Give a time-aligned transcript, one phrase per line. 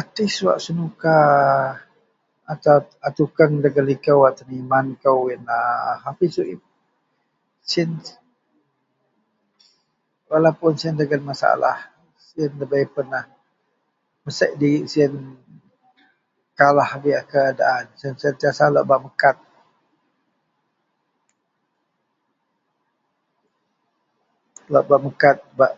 [0.00, 1.18] Artis wak senuka
[2.52, 6.02] atau a tukeang dagen liko wak teniman kou ien lah..
[7.70, 7.90] siyen
[10.28, 11.78] .......walau puon siyen dagen masalah
[12.26, 13.24] siyen da bei pernah
[14.24, 15.14] mesek dirik siyen....
[16.58, 19.36] kalah buyak keadaan siyen sentiasa lok bak mekat....
[24.72, 25.74] lok bak mekat bak.....